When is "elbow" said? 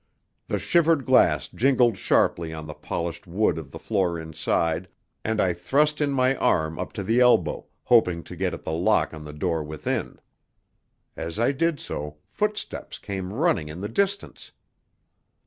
7.19-7.67